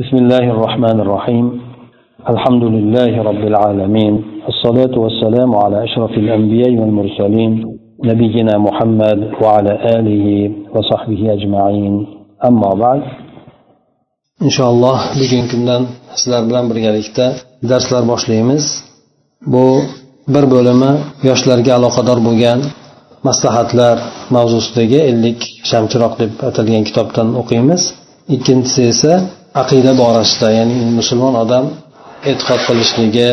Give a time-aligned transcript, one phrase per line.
[0.00, 1.46] بسم الله الرحمن الرحيم
[2.32, 4.14] الحمد لله رب العالمين
[4.52, 7.52] الصلاة والسلام على أشرف الأنبياء والمرسلين
[8.10, 10.26] نبينا محمد وعلى آله
[10.74, 11.94] وصحبه أجمعين
[12.48, 13.00] أما بعد
[14.46, 15.82] إن شاء الله bugungi kundan
[16.18, 17.26] sizlar bilan birgalikda
[17.70, 18.64] darslar boshlaymiz
[19.52, 19.66] bu
[20.34, 20.92] bir bo'limi
[21.28, 22.60] yoshlarga aloqador bo'lgan
[23.28, 23.96] maslahatlar
[24.36, 25.40] mavzusidagi ellik
[25.70, 27.82] shamchiroq deb atalgan kitobdan o'qiymiz
[28.34, 29.14] ikkinchisi esa
[29.62, 31.64] aqida borasida ya'ni musulmon odam
[32.30, 33.30] e'tiqod qilishligi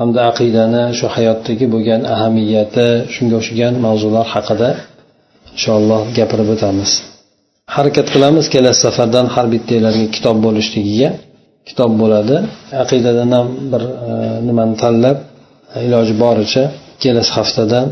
[0.00, 4.70] hamda aqidani shu hayotdagi bo'lgan ahamiyati shunga o'xshagan mavzular haqida
[5.54, 6.90] inshaalloh gapirib o'tamiz.
[7.76, 11.10] Harakat qilamiz kelasi safardan har bittanglarga kitob bo'lishligiga.
[11.68, 12.36] Kitob bo'ladi.
[12.84, 14.12] Aqidadan ham bir e,
[14.48, 15.18] nimani tanlab
[15.86, 16.64] iloji boricha
[17.02, 17.86] kelasi haftadan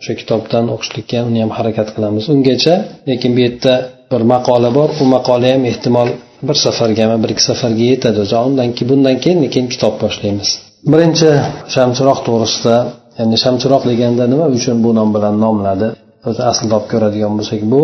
[0.00, 2.24] o'sha kitobdan o'qishlikka uni ham harakat qilamiz.
[2.34, 2.74] Ungacha
[3.10, 3.74] lekin bu yerda
[4.12, 4.88] bir maqola bor.
[5.02, 6.08] U maqola ham ehtimol
[6.42, 8.20] bir safargami bir ikki safarga yetadi.
[8.48, 10.50] Undan keyin bundan keyin keyin kitob boshlaymiz.
[10.92, 11.30] Birinchi
[11.74, 12.76] shamchiroq to'g'risida
[13.18, 15.88] ya'ni shamchiroq deganda nima uchun bu nom bilan nomladi?
[16.28, 17.82] O'zi aslida olib ko'radigan bo'lsak bu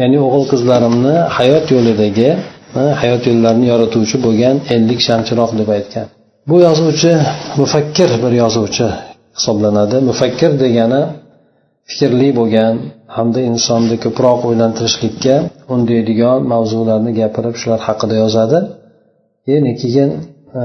[0.00, 2.28] ya'ni o'g'il qizlarimni hayot yo'lidagi
[3.02, 6.06] hayot yo'llarini yorituvchi bo'lgan ellik shamchiroq deb aytgan.
[6.48, 7.12] Bu yozuvchi
[7.60, 8.86] mufakkir bir yozuvchi
[9.36, 9.96] hisoblanadi.
[10.10, 11.02] Mufakkir degani
[11.90, 12.74] fikrli bo'lgan
[13.16, 15.34] hamda insonni ko'proq o'ylantirishlikka
[15.74, 18.58] undaydigan mavzularni gapirib shular haqida yozadi.
[19.50, 20.10] Ya'ni keyin
[20.60, 20.62] e,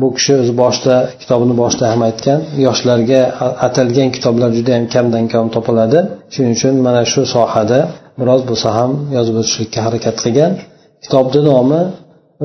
[0.00, 3.20] bu kishi o'zi boshida kitobini boshida ham aytgan yoshlarga
[3.66, 5.98] atalgan kitoblar juda yam kamdan kam topiladi.
[6.34, 7.80] Shuning uchun mana shu sohada
[8.20, 10.52] biroz bo'lsa ham yozib o'tishlikka harakat qilgan.
[11.04, 11.80] Kitobni nomi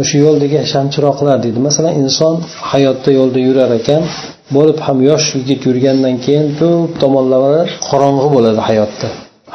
[0.01, 1.59] o'sha yo'ldagi shamchiroqlar deydi.
[1.67, 2.33] Masalan inson
[2.71, 4.03] hayotda yo'lda yurar ekan
[4.55, 9.07] bo'lib ham yosh yigit yurgandan keyin ko'p tomonlari qorong'i bo'ladi hayotda.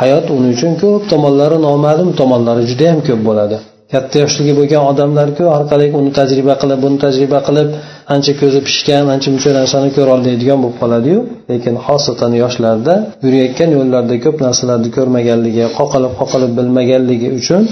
[0.03, 3.57] Hayot uning uchun ko'p tomonlari noma'lum tomonlari juda yam ko'p bo'ladi.
[3.93, 7.69] Katta yoshligi bo'lgan odamlarku har orqali uni tajriba qilib buni tajriba qilib
[8.15, 11.19] ancha ko'zi pishgan ancha muncha narsani ko'ra oladigan bo'lib qoladiyu.
[11.51, 12.95] Lekin xosatan yoshlarda
[13.25, 17.63] yurayotgan yo'llarda ko'p narsalarni ko'rmaganligi qoqilib qoqilib bilmaganligi uchun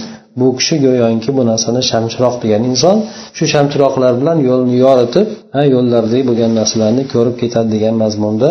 [0.41, 2.97] bu kishi go'yoki bu narsani shamchiroq degan inson
[3.37, 5.27] shu shamchiroqlar bilan yo'lni yoritib
[5.75, 8.49] yo'llardagi bo'lgan narsalarni ko'rib ketadi degan mazmunda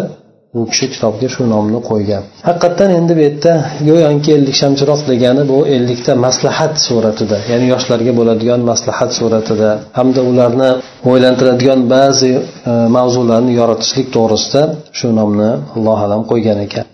[0.59, 2.23] u kishi kitobga shu nomni qo'ygan.
[2.47, 3.53] Haqiqatdan endi bu yerda
[3.89, 10.69] go'yoki ellik shamchiroq degani bu ellikta maslahat suratida ya'ni yoshlarga bo'ladigan maslahat suratida hamda ularni
[11.11, 12.33] o'ylantiradigan ba'zi
[12.71, 14.61] e, mavzularni yoritishlik to'g'risida
[14.97, 16.85] shu nomni alloh alam qo'ygan ekan.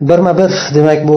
[0.00, 1.16] Birma bir demak bu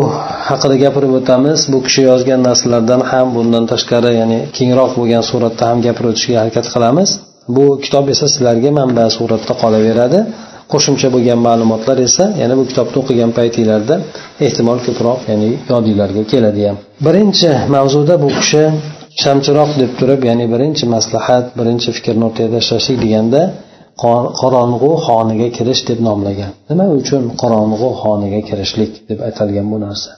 [0.50, 1.60] haqida gapirib o'tamiz.
[1.74, 6.66] Bu kishi yozgan narsalardan ham bundan tashqari ya'ni kengroq bo'lgan suratda ham gapirib o'tishga harakat
[6.74, 7.10] qilamiz.
[7.56, 10.20] Bu kitob esa sizlarga manba suratda qolaveradi.
[10.74, 13.96] Qo'shimcha bo'lgan ma'lumotlar esa yana bu kitobni o'qigan paytinglarda
[14.46, 16.78] ehtimol ko'proq ya'ni yodinglarga keladi ham.
[17.08, 18.64] Birinchi mavzuda bu kishi
[19.24, 23.42] shamchiroq deb turib ya'ni birinchi maslahat birinchi fikrni o'rtaga tashlashlik deganda
[24.42, 26.52] qorong'u xoniga kirish deb nomlagan.
[26.70, 30.10] Nima uchun qorong'u xoniga kirishlik deb atalgan bu narsa?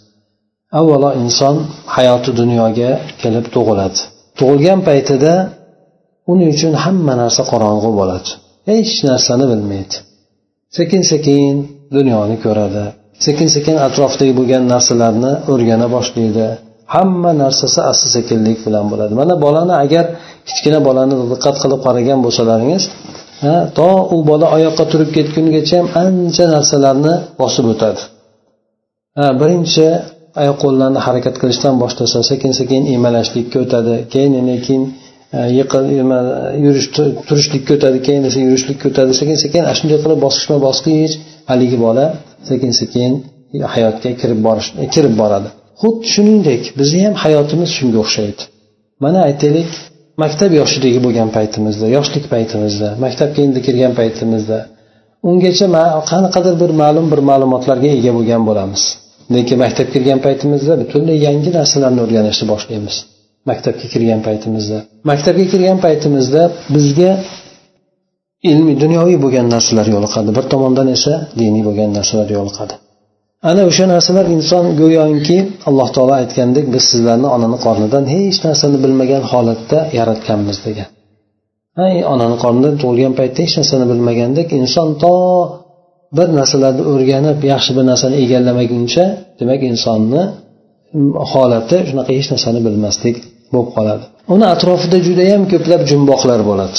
[0.80, 1.56] Avvalo inson
[1.96, 2.92] hayoti dunyoga
[3.22, 4.00] kelib tug'iladi.
[4.40, 5.34] Tug'ilgan paytida
[6.32, 8.30] uning uchun hamma narsa qorong'u bo'ladi.
[8.70, 9.96] Hech narsani bilmaydi.
[10.78, 11.54] Sekin sekin
[11.98, 12.86] dunyoni ko'radi.
[13.26, 16.48] Sekin sekin atrofdagi bo'lgan narsalarni o'rgana boshlaydi.
[16.96, 19.14] Hamma narsasi asta sekinlik bilan bo'ladi.
[19.22, 20.06] Mana bolani agar
[20.48, 22.84] kichkina bolani diqqat qilib qaragan bo'lsalaringiz
[23.78, 28.02] to u bola oyoqqa turib ketgungacha ham ancha narsalarni bosib o'tadi.
[29.42, 29.86] Birinchi
[30.42, 34.34] oyoq qo'llarni harakat qilishdan boshlasa sekin sekin emalashlikka o'tadi keyin
[34.66, 34.84] keyin
[35.38, 35.40] e,
[36.66, 36.88] yurish
[37.28, 41.14] turishlikka o'tadi keyin esa yurishlikka o'tadi sekin sekin ana shunday qilib bosqichma bosqich
[41.50, 42.06] haligi bola
[42.50, 43.12] sekin sekin
[43.76, 45.50] hayotga kirib borish kirib boradi.
[45.82, 48.42] Xuddi shuningdek bizni ham hayotimiz shunga o'xshaydi.
[49.04, 49.70] Mana aytaylik
[50.24, 54.60] maktab yoshidagi bo'lgan paytimizda yoshlik paytimizda maktabga endi kirgan paytimizda
[55.30, 55.68] ungacha
[56.12, 58.84] qanaqadir bir ma'lum bir ma'lumotlarga ega bo'lgan bo'lamiz.
[59.36, 62.96] Lekin maktabga kirgan paytimizda butunlay yangi narsalarni o'rganishni boshlaymiz.
[63.50, 64.78] Maktabga kirgan paytimizda.
[65.12, 66.42] Maktabga kirgan paytimizda
[66.76, 67.12] bizga
[68.52, 70.30] ilmiy dunyoviy bo'lgan narsalar yo'liqadi.
[70.38, 72.74] Bir tomondan esa diniy bo'lgan narsalar yo'liqadi.
[73.50, 75.38] Ana o'sha narsalar inson go'yoki
[75.70, 80.90] alloh taolo aytgandek biz sizlarni onani qornidan hech narsani bilmagan holatda yaratganmiz degan.
[82.14, 85.14] Onani qornidan tug'ilgan paytda hech narsani bilmagandek inson to
[86.18, 89.06] bir narsalarni o'rganib yaxshi bir narsani egallamaguncha
[89.40, 90.22] demak insonni
[91.32, 93.16] holati shunaqa hech narsani bilmaslik
[93.54, 94.04] bo'lib qoladi.
[94.34, 96.78] Uni atrofida judayam ko'plab jumboqlar bo'ladi.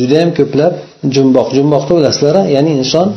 [0.00, 0.72] Judayam ko'plab
[1.16, 1.48] jumboq.
[1.58, 3.08] Jumboqni bilasizlar ya'ni inson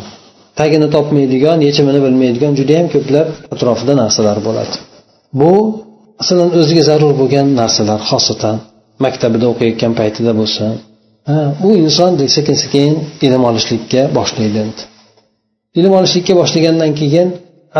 [0.59, 4.75] tagini topmaydigan yechimini bilmaydigan judayam ko'plab atrofida narsalar bo'ladi.
[5.39, 5.51] Bu
[6.19, 8.55] masalan o'ziga zarur bo'lgan narsalar xosatan
[9.05, 10.71] maktabida o'qiyotgan paytida bo'lsin
[11.67, 12.93] u inson sekin sekin
[13.25, 14.81] ilm olishlikka boshlaydi endi.
[15.79, 17.27] Ilm olishlikka boshlagandan keyin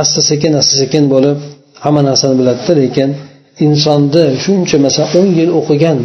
[0.02, 1.38] asta sekin asta sekin bo'lib
[1.84, 3.10] hamma narsani biladida lekin
[3.66, 5.98] insonni shuncha masalan o'n yil o'qigan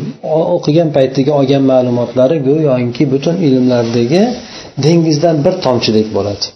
[0.57, 4.23] o'qigan paytdagi olgan ma'lumotlari go'yoki butun ilmlardagi
[4.85, 6.47] dengizdan bir tomchidek bo'ladi.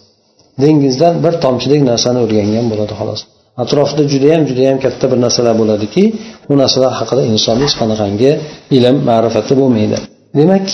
[0.63, 3.21] Dengizdan bir tomchidek narsani o'rgangan bo'ladi xolos.
[3.63, 6.03] Atrofida judayam judayam katta bir narsalar bo'ladiki
[6.51, 8.31] u narsalar haqida insonni hech qanaqangi
[8.77, 9.97] ilm ma'rifati bo'lmaydi.
[10.39, 10.67] Demak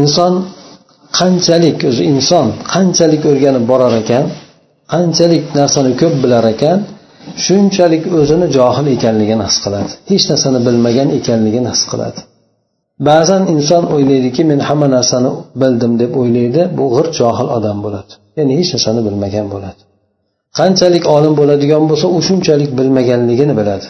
[0.00, 0.32] inson
[1.18, 4.24] qanchalik o'zi inson qanchalik o'rganib borar ekan
[4.94, 6.78] qanchalik narsani ko'p bilar ekan
[7.44, 9.90] shunchalik o'zini johil ekanligini his qiladi.
[10.10, 12.20] Hech narsani bilmagan ekanligini his qiladi.
[13.08, 15.30] Ba'zan inson o'ylaydiki men hamma narsani
[15.62, 16.62] bildim deb o'ylaydi.
[16.78, 18.12] Bu g'irt johil odam bo'ladi.
[18.38, 19.80] Ya'ni hech narsani bilmagan bo'ladi.
[20.58, 23.86] Qanchalik olim bo'ladigan bo'lsa u shunchalik bilmaganligini biladi.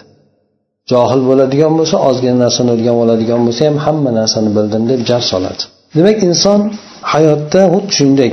[0.92, 5.62] Johil bo'ladigan bo'lsa ozgina narsani o'rganib oladigan bo'lsa ham hamma narsani bildim deb jar soladi.
[5.96, 6.60] Demak inson
[7.12, 8.30] hayotda xuddi shunday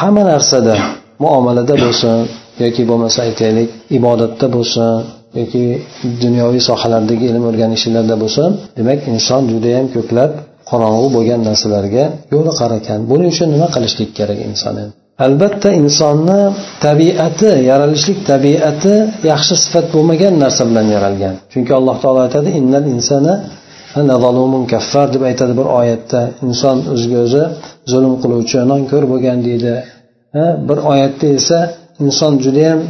[0.00, 0.74] hamma narsada
[1.22, 2.16] muomalada bo'lsin
[2.62, 4.90] yoki bo'lmasa aytaylik ibodatda bo'lsin
[5.40, 5.64] yoki
[6.24, 8.42] dunyoviy sohalardagi ilm o'rganishlarda bo'lsa
[8.78, 10.30] demak inson judayam ko'plab
[10.70, 12.04] qorong'u bo'lgan narsalarga
[12.34, 14.76] yo'liqar ekan buning uchun nima qilishlik kerak inson
[15.26, 16.40] albatta insonni
[16.86, 18.94] tabiati yaralishlik tabiati
[19.30, 21.34] yaxshi sifat bo'lmagan narsa bilan yaralgan.
[21.52, 23.34] Chunki alloh taolo aytadi innal insana
[24.72, 26.20] kaffar deb aytadi bir oyatda.
[26.46, 27.42] Inson o'ziga o'zi
[27.92, 29.74] zulm qiluvchi nonko'r bo'lgan deydi.
[30.68, 31.58] Bir oyatda esa
[32.04, 32.80] inson judayam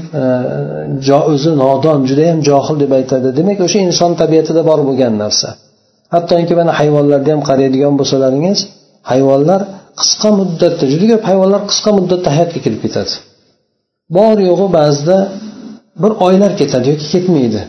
[1.10, 3.28] e, o'zi nodon judayam johil deb aytadi.
[3.38, 5.48] Demak o'sha inson tabiatida bor bo'lgan narsa.
[6.14, 8.58] Hattoki mana hayvonlarni ham qaraydigan bo'lsalaringiz
[9.10, 9.60] hayvonlar
[10.00, 13.12] qisqa muddatda juda ko'p hayvonlar qisqa muddatda hayotga kelib ketadi.
[14.16, 15.18] Bor yo'g'i ba'zida
[16.02, 17.60] bir oylar ketadi yoki ketmaydi.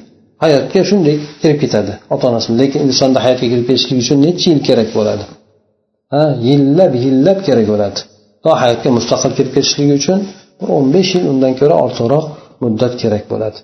[0.43, 4.89] Hayotga shunday kirib ketadi ota onasi lekin insonda hayotga kirib ketishlik uchun necha yil kerak
[4.97, 5.23] bo'ladi?
[6.13, 7.99] Ha yillab yillab kerak bo'ladi.
[8.43, 10.19] To hayotga mustaqil kirib ketishligi uchun
[10.59, 12.25] bir o'n besh yil undan ko'ra ortiqroq
[12.63, 13.57] muddat kerak bo'ladi.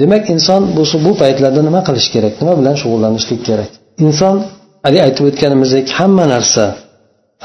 [0.00, 2.34] Demak inson bu bu paytlarda nima qilish kerak?
[2.40, 3.70] Nima bilan shug'ullanishlik kerak?
[4.06, 4.36] Inson
[4.84, 6.64] haligi aytib o'tganimizdek hamma narsa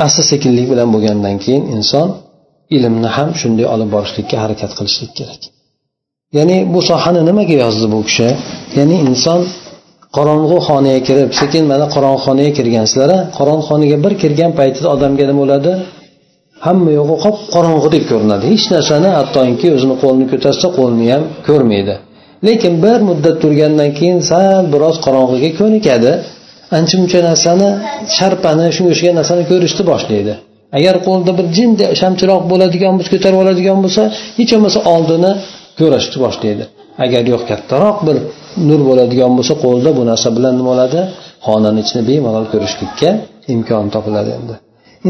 [0.06, 2.08] asta sekinlik bilan bo'lgandan keyin inson
[2.76, 5.42] ilmni ham shunday olib borishlikka harakat qilishlik kerak.
[6.38, 8.30] Ya'ni bu sohani nimaga yozdi bu kishi?
[8.78, 9.40] Ya'ni inson
[10.18, 15.40] qorong'u xonaga kirib sekin mana qorong'u xonaga kirgansizlar qorong'u xonaga bir kirgan paytida odamga nima
[15.44, 15.72] bo'ladi?
[16.66, 18.44] Hamma yo'g'i qop qorong'udek ko'rinadi.
[18.54, 21.96] Hech narsani hattoki o'zini qo'lini ko'tarsa qo'lini ham ko'rmaydi.
[22.48, 26.12] Lekin bir muddat turgandan keyin sal biroz qorong'iga ko'nikadi.
[26.78, 27.70] Ancha muncha narsani
[28.18, 30.34] sharpani shunga o'xshagan narsani ko'rishni boshlaydi.
[30.78, 34.02] Agar qo'lida bir jinda shamchiroq bo'ladigan bo'lsa ko'tarib oladigan bo'lsa
[34.40, 35.32] hech bo'lmasa oldini
[35.80, 36.64] ko'rishni boshlaydi.
[37.06, 38.18] Agar yo'q kattaroq bir
[38.70, 41.00] nur bo'ladigan bo'lsa qo'lida bu narsa bilan nima bo'ladi?
[41.48, 43.10] Xonani ichini bemalol ko'rishlikka
[43.54, 44.56] imkon topiladi endi.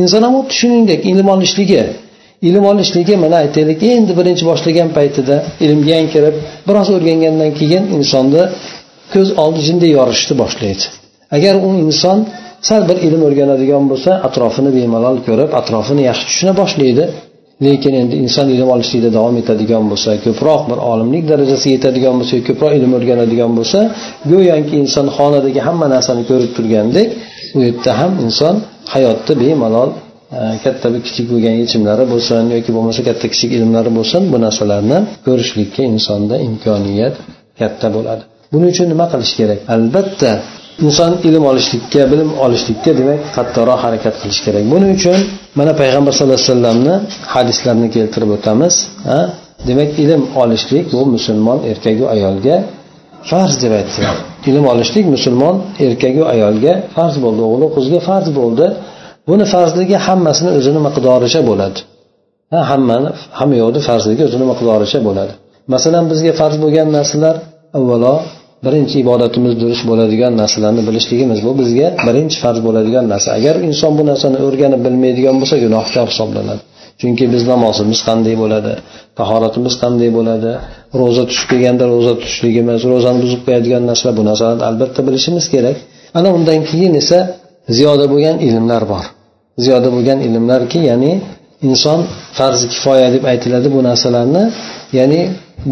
[0.02, 1.84] Inson ham xuddi shuningdek ilm olishligi
[2.48, 6.36] ilm olishligi mana aytaylik endi birinchi boshlagan paytida ilmga ham kirib
[6.68, 8.44] biroz o'rgangandan keyin insonni
[9.14, 10.86] ko'z oldi jinday yorishni boshlaydi.
[11.36, 12.20] Agar u inson
[12.68, 17.06] sal bir ilm o'rganadigan bo'lsa atrofini bemalol ko'rib atrofini yaxshi tushuna boshlaydi.
[17.66, 22.72] Lekin endi inson ilm olishlikda davom etadigan bo'lsa ko'proq bir olimlik darajasiga yetadigan bo'lsa ko'proq
[22.80, 23.80] ilm o'rganadigan bo'lsa
[24.32, 27.08] go'yoki inson xonadagi hamma narsani ko'rib turgandek
[27.58, 28.56] u yerda ham inson
[28.94, 29.90] hayotda bemalol
[30.38, 34.98] e, katta bir kichik bo'lgan yechimlari bo'lsin yoki bo'lmasa katta kichik ilmlari bo'lsin bu narsalarni
[35.28, 37.16] ko'rishlikka insonda imkoniyat
[37.62, 38.24] katta bo'ladi.
[38.54, 39.60] Buning uchun nima qilish kerak?
[39.76, 40.32] Albatta
[40.86, 44.64] inson ilm olishlikka bilim olishlikka demak qattiqroq harakat qilish kerak.
[44.74, 45.20] Buning uchun
[45.60, 46.96] mana payg'ambar sallallohu alayhi vasallamni
[47.34, 48.74] hadislarini keltirib o'tamiz
[49.68, 52.56] demak ilm olishlik bu musulmon erkaku ayolga
[53.32, 54.16] farz deb aytdilar
[54.50, 58.66] ilm olishlik musulmon erkagu ayolga farz bo'ldi o'g'li qizga farz bo'ldi.
[59.30, 61.80] Buni farzligi hammasini o'zini miqdoricha bo'ladi.
[62.54, 63.10] Ha hammani
[63.40, 65.34] hamma yoqni farzligi o'zini miqdoricha bo'ladi.
[65.74, 67.36] Masalan bizga farz bo'lgan narsalar
[67.78, 68.16] avvalo
[68.66, 71.52] birinchi ibodatimiz durust bo'ladigan narsalarni bilishligimiz bu.
[71.62, 73.30] Bizga birinchi farz bo'ladigan narsa.
[73.40, 76.62] Agar inson bu narsani o'rganib bilmaydigan bo'lsa gunohkor hisoblanadi.
[77.00, 78.74] Chunki biz namozimiz qanday bo'ladi
[79.20, 80.52] tahoratimiz qanday bo'ladi
[81.00, 85.78] ro'za tushib kelganda ro'za tutishligimiz ro'zani buzib qo'yadigan narsalar bu narsalarni albatta bilishimiz kerak.
[86.18, 87.20] Ana undan keyin esa
[87.78, 89.06] ziyoda bo'lgan ilmlar bor.
[89.64, 91.12] Ziyoda bo'lgan ilmlarki ya'ni
[91.70, 92.00] inson
[92.38, 94.44] farzi kifoya deb aytiladi bu narsalarni
[95.00, 95.22] ya'ni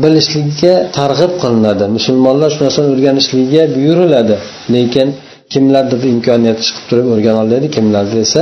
[0.04, 1.84] bilishlikka targ'ib qilinadi.
[1.98, 4.36] Musulmonlar shu narsani o'rganishligiga buyuriladi.
[4.76, 5.08] Lekin
[5.54, 8.42] kimlardir imkoniyati chiqib turib o'rgana oladi kimlardir esa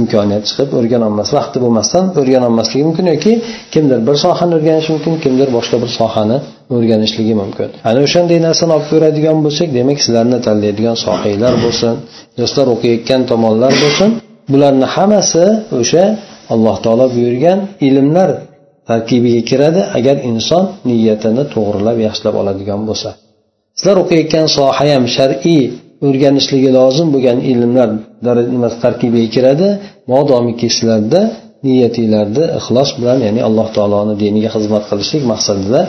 [0.00, 3.32] imkoniyat chiqib o'rganolmas vaqti bo'lmasdan o'rganolmasligi mumkin yoki
[3.74, 6.36] kimdir bir sohani o'rganishi mumkin kimdir boshqa bir sohani
[6.74, 7.68] o'rganishligi mumkin.
[7.88, 11.92] Ana o'shanday narsani olib ko'radigan bo'lsak demak sizlarni tanlaydigan sohiylar bo'lsin
[12.40, 14.08] yoshlar o'qiyotgan tomonlar bo'lsin.
[14.52, 15.44] Bularni hammasi
[15.80, 16.04] o'sha
[16.54, 18.30] alloh taolo buyurgan ilmlar
[18.88, 23.10] tarkibiga kiradi agar inson niyatini to'g'rilab yaxshilab oladigan bo'lsa.
[23.78, 25.62] Sizlar o'qiyotgan soha ham shar'iy
[26.06, 29.68] o'rganishligi lozim bo'lgan ilmlar tarkibiga kiradi.
[30.12, 31.20] Modomiki sizlarda
[31.66, 35.80] niyatinglarni ixlos bilan ya'ni alloh taoloni diniga xizmat qilishlik maqsadida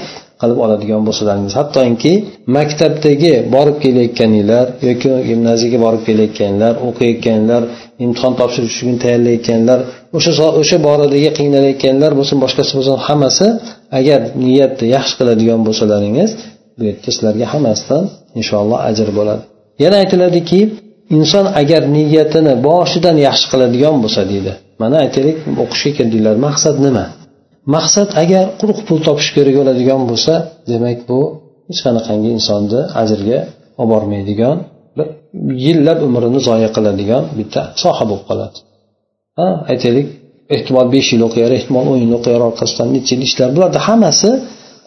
[0.42, 1.54] qilib oladigan bo'lsalaringiz.
[1.62, 2.14] Hattoki
[2.58, 7.62] maktabdagi borib kelayotganinglar yoki gimnaziyaga borib kelayotganlar o'qiyotganlar
[8.06, 9.80] imtihon topshirish uchun tayyorlayotganlar
[10.18, 13.48] o'sha o'sha boradagi qiynalayotganlar bo'lsin boshqasi bo'lsin hammasi
[14.00, 16.32] agar niyatni yaxshi qiladigan bo'lsalaringiz
[16.78, 18.04] bu yerda sizlarga hammasidan
[18.40, 19.44] inshaalloh ajr bo'ladi.
[19.84, 20.60] Yana aytiladiki
[21.17, 24.51] inson agar niyatini boshidan yaxshi qiladigan bo'lsa deydi.
[24.81, 27.05] Mana aytaylik o'qishga keldinglar maqsad nima?
[27.75, 30.34] Maqsad agar quruq pul topish kerak bo'ladigan bo'lsa
[30.72, 31.19] demak bu
[31.69, 33.39] hech qanaqangi insonni ajrga
[33.81, 34.57] olib bormaydigan
[34.98, 35.07] bir
[35.65, 38.57] yillab umrini zoya qiladigan bitta soha bo'lib qoladi.
[39.39, 40.07] Ha aytaylik
[40.55, 43.50] ehtimol besh yil o'qiyar ehtimol o'n yil o'qiyar orqasidan necha yil ishlar.
[43.55, 44.29] Bularni hammasi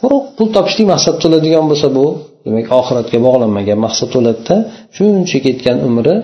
[0.00, 2.06] quruq pul topishlik maqsad qiladigan bo'lsa bu
[2.46, 4.56] demak oxiratga bog'lanmagan maqsad bo'ladida
[4.96, 6.14] shuncha ketgan umri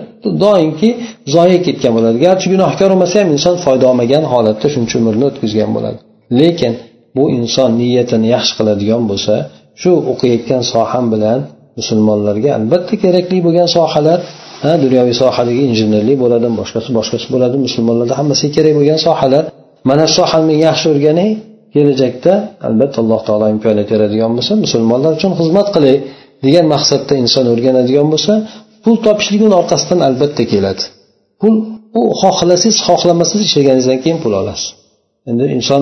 [0.43, 0.89] doimki
[1.35, 2.17] zoya ketgan bo'ladi.
[2.25, 5.97] Garchi gunohkor bo'lmasa ham inson foyda olmagan holatda shuncha umrni o'tkazgan bo'ladi.
[6.39, 6.73] Lekin
[7.17, 9.33] bu inson niyatini yaxshi qiladigan bo'lsa
[9.81, 11.39] shu o'qiyotgan soham bilan
[11.79, 14.19] musulmonlarga albatta kerakli bo'lgan sohalar
[14.63, 19.43] ha dunyoviy sohadagi injenerlik bo'ladimi boshqasi boshqasi bo'ladi musulmonlarda hammasiga kerak bo'lgan sohalar.
[19.89, 21.29] Mana shu sohani yaxshi o'rganay
[21.73, 22.33] kelajakda
[22.67, 25.95] albatta alloh taolo imkoniyat beradigan bo'lsa musulmonlar uchun xizmat qilay
[26.45, 28.33] degan maqsadda inson o'rganadigan bo'lsa
[28.83, 30.83] pul topishlik uni orqasidan albatta keladi.
[31.41, 31.53] Pul
[31.99, 34.67] u xohlasangiz xohlamasangiz ishlaganingizdan keyin pul olasiz.
[35.29, 35.81] Endi inson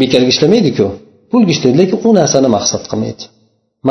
[0.00, 0.86] bekorga ishlamaydiku
[1.30, 3.24] pulga ishlaydi lekin u narsani maqsad qilmaydi.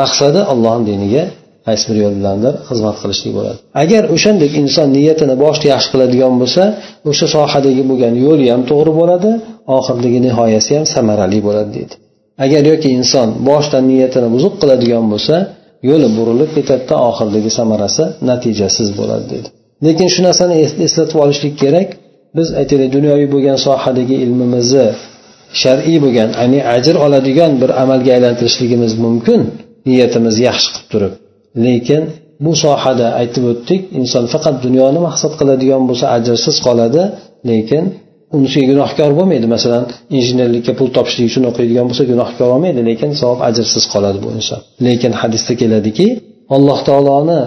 [0.00, 1.24] Maqsadi ollohni diniga
[1.66, 3.58] qaysi bir yo'l bilandir xizmat qilishlik bo'ladi.
[3.82, 6.62] Agar o'shandek inson niyatini boshida yaxshi qiladigan bo'lsa
[7.10, 9.30] o'sha sohadagi bo'lgan yo'li ham to'g'ri bo'ladi
[9.76, 11.94] oxiridagi nihoyasi ham samarali bo'ladi deydi.
[12.44, 15.36] Agar yoki inson boshidan niyatini buzuq qiladigan bo'lsa
[15.88, 19.48] yo'li burilib ketadida oxiridagi samarasi natijasiz bo'ladi deydi.
[19.86, 20.54] Lekin shu narsani
[20.86, 21.88] eslatib olishlik kerak.
[22.36, 24.86] Biz aytaylik dunyoviy bo'lgan sohadagi ilmimizni
[25.62, 29.40] shar'iy bo'lgan ya'ni ajr oladigan bir amalga aylantirishligimiz mumkin.
[29.88, 31.12] Niyatimiz yaxshi qilib turib.
[31.66, 32.02] Lekin
[32.44, 37.02] bu sohada aytib o'tdik inson faqat dunyoni maqsad qiladigan bo'lsa ajrsiz qoladi
[37.50, 37.84] lekin
[38.36, 39.46] unisiga gunohkor bo'lmaydi.
[39.56, 39.84] Masalan
[40.18, 44.60] injenerlikka pul topishlik uchun o'qiydigan bo'lsa gunohkor bo'lmaydi lekin savob ajrsiz qoladi bu inson.
[44.86, 46.06] Lekin hadisda keladiki
[46.56, 47.40] alloh taoloni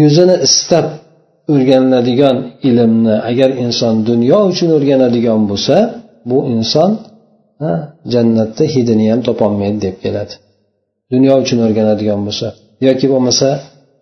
[0.00, 0.86] yuzini istab
[1.52, 2.36] o'rganiladigan
[2.68, 5.76] ilmni agar inson dunyo uchun o'rganadigan bo'lsa
[6.30, 6.90] bu inson
[8.12, 10.34] jannatda hidini ham topolmaydi deb keladi.
[11.12, 12.46] Dunyo uchun o'rganadigan bo'lsa.
[12.86, 13.48] Yoki bo'lmasa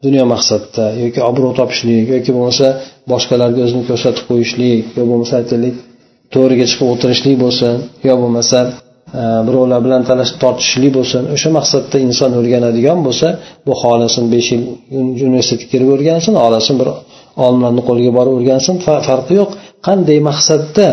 [0.05, 2.67] dunyo maqsadida yoki obro' topishlik yoki bo'lmasa
[3.13, 5.77] boshqalarga o'zini ko'rsatib qo'yishlik yo bo'lmasa aytaylik
[6.35, 7.75] to'riga chiqib o'tirishlik bo'lsin
[8.09, 8.59] yo bo'lmasa
[9.21, 11.23] e, birovlar bilan talashib tortishishlik bo'lsin.
[11.35, 13.29] O'sha maqsadda inson o'rganadigan bo'lsa
[13.67, 14.63] bu xohlasin besh yil
[15.29, 16.89] universitetga kirib o'rgansin xohlasin bir
[17.45, 18.75] olimlarni qo'liga borib o'rgansin
[19.09, 19.51] farqi yo'q.
[19.87, 20.87] Qanday maqsadda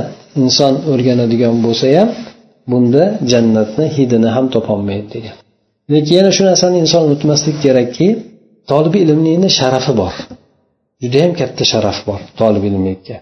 [0.44, 2.10] inson o'rganadigan bo'lsa ham
[2.72, 5.36] bunda jannatni hidini ham topolmaydi degan.
[5.94, 8.08] Lekin yana shu narsani inson unutmaslik kerakki
[8.72, 10.14] tolibi ilmlikni sharafi bor.
[11.04, 13.16] Judayam katta sharaf bor tolib ilmlikka.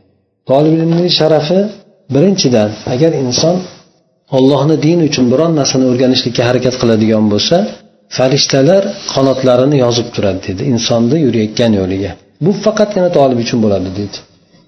[0.49, 1.59] Tolib ilmlik sharafi
[2.15, 3.55] birinchidan agar inson
[4.37, 7.57] ollohni dini uchun biron narsani o'rganishlikka harakat qiladigan bo'lsa
[8.17, 10.61] farishtalar qanotlarini yozib turadi dedi.
[10.73, 12.11] Insonni yurayotgan yo'liga.
[12.45, 14.17] Bu faqatgina tolib uchun bo'ladi deydi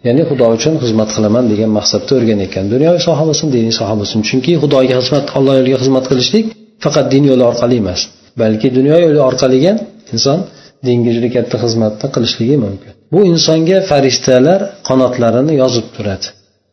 [0.08, 2.66] ya'ni xudo uchun xizmat qilaman degan maqsadda o'rganayotgan.
[2.74, 4.20] Dunyoviy soha bo'lsin diniy soha bo'lsin.
[4.30, 6.46] Chunki xudoga xizmat alloh yo'liga xizmat qilishlik
[6.84, 8.02] faqat din yo'li orqali emas
[8.42, 9.78] balki dunyo yo'li orqali ham
[10.14, 10.40] inson
[10.86, 12.92] dinga juda katta xizmatni qilishligi mumkin.
[13.14, 16.28] Bu insonga farishtalar qanotlarini yozib turadi.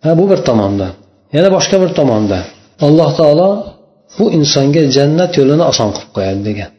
[0.04, 0.92] Ha bu bir tomondan
[1.34, 2.44] yana boshqa bir tomondan
[2.86, 3.50] alloh taolo
[4.18, 6.70] bu insonga jannat yo'lini oson qilib qo'yadi degan.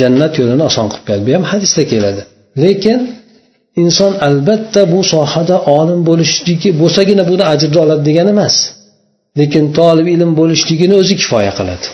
[0.00, 1.22] Jannat yo'lini oson qilib qo'yadi.
[1.28, 2.22] Bu ham hadisda keladi.
[2.64, 2.98] Lekin
[3.82, 8.56] inson albatta bu sohada olim bo'lishligi bo'lsagina buni ajrni oladi degani emas.
[9.40, 11.86] Lekin tolib ilm bo'lishligini o'zi kifoya qiladi.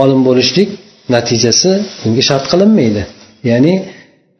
[0.00, 0.68] Olim bo'lishlik
[1.14, 1.70] natijasi
[2.02, 3.02] bunga shart qilinmaydi.
[3.50, 3.74] Ya'ni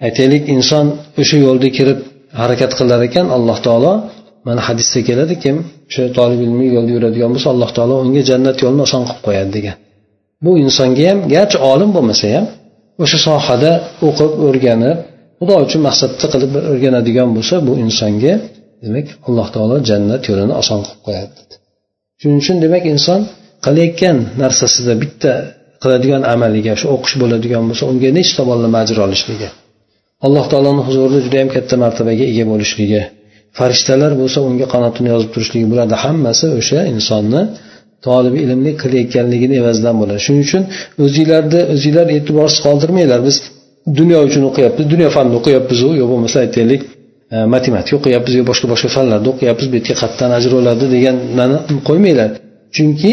[0.06, 0.86] aytaylik inson
[1.20, 1.98] o'sha yo'lda kirib
[2.40, 3.92] harakat qilar ekan alloh taolo
[4.46, 5.56] mana hadisda keladi kim
[5.88, 9.76] o'sha tolib ilmiy yo'lda yuradigan bo'lsa alloh taolo unga jannat yo'lini oson qilib qo'yadi degan.
[10.44, 12.46] Bu insonga ham garchi olim bo'lmasa ham
[13.04, 13.72] o'sha sohada
[14.06, 14.98] o'qib o'rganib
[15.38, 18.34] xudo uchun maqsadda qilib o'rganadigan bo'lsa bu insonga
[18.84, 21.34] demak alloh taolo jannat yo'lini oson qilib qo'yadi.
[22.20, 23.20] Shuning uchun demak inson
[23.66, 25.32] qilayotgan narsasida bitta
[25.82, 29.48] qiladigan amaliga shu o'qish bo'ladigan bo'lsa unga nechta tomonlama ajr olishligi
[30.26, 33.02] alloh taoloni huzurida judayam katta martabaga ega bo'lishligi
[33.58, 37.42] farishtalar bo'lsa unga qanotini yozib turishligi bularni hammasi o'sha insonni
[38.06, 40.20] tolibi ilmli qilayotganligini evazidan bo'ladi.
[40.26, 40.62] Shuning uchun
[41.04, 43.20] o'zinglarni o'zinglar e'tiborsiz qoldirmanglar.
[43.28, 43.36] Biz
[43.98, 46.82] dunyo uchun o'qiyapmiz dunyo fanini o'qiyapmizu yo bo'lmasa aytaylik
[47.34, 51.58] e, matematika o'qiyapmiz yo boshqa boshqa fanlarni o'qiyapmiz bu yerga qayerdan ajr oladi deganlarni
[51.88, 52.30] qo'ymanglar.
[52.76, 53.12] Chunki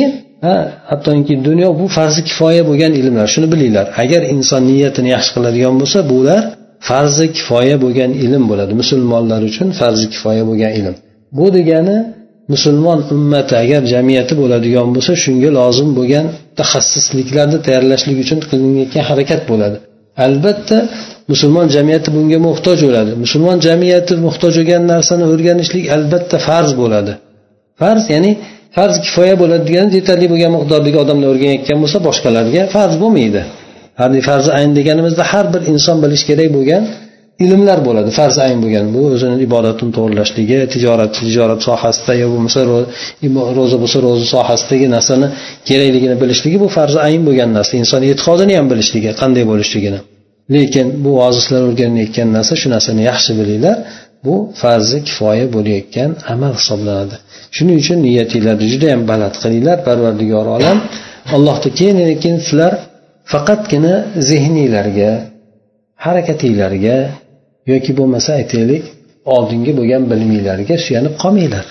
[0.89, 3.85] hattoki dunyo bu farzi kifoya bo'lgan ilmlar shuni bilinglar.
[4.03, 6.41] Agar inson niyatini yaxshi qiladigan bo'lsa bular
[6.89, 8.71] farzi kifoya bo'lgan ilm bo'ladi.
[8.81, 10.95] Musulmonlar uchun farzi kifoya bo'lgan ilm.
[11.37, 11.97] Bu degani
[12.53, 19.77] musulmon ummati agar jamiyati bo'ladigan bo'lsa shunga lozim bo'lgan mutaxassisliklarni tayyorlashlik uchun qilinayotgan harakat bo'ladi.
[20.25, 20.77] Albatta
[21.31, 23.11] musulmon jamiyati bunga muhtoj bo'ladi.
[23.23, 27.13] Musulmon jamiyati muhtoj bo'lgan narsani o'rganishlik albatta farz bo'ladi.
[27.81, 28.31] Farz ya'ni
[28.75, 33.41] farz kifoya bo'ladi yetarli bo'lgan miqdordagi odamlar o'rganayotgan bo'lsa boshqalarga farz bo'lmaydi.
[34.29, 36.83] Farzi ayn deganimizda har bir inson bilishi kerak bo'lgan
[37.45, 38.09] ilmlar bo'ladi.
[38.19, 42.59] Farz ayn bo'lgan bu o'zini ibodatini to'g'irlashligi tijorat tijorat sohasida yo bo'lmasa
[43.57, 45.27] ro'za bo'lsa ro'za sohasidagi narsani
[45.69, 47.73] kerakligini bilishligi bu farzi ayn bo'lgan narsa.
[47.83, 49.99] Inson e'tiqodini ham bilishligi qanday bo'lishligini.
[50.55, 53.77] Lekin bu ozizlar o'rganayotgan narsa shu narsani yaxshi bilinglar.
[54.25, 57.15] Bu farzi kifoya bo'layotgan amal hisoblanadi.
[57.55, 60.77] Shuning uchun niyatinglarni judayam baland qilinglar parvardigor olam.
[61.35, 62.73] Allohni keyin keyin sizlar
[63.31, 63.93] faqatgina
[64.29, 65.11] zehniylarga
[66.05, 66.97] harakatinglarga
[67.71, 68.83] yoki bo'lmasa aytaylik
[69.35, 71.65] oldingi bo'lgan biliminglarga suyanib qolmanglar.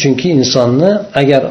[0.00, 1.42] Chunki insonni agar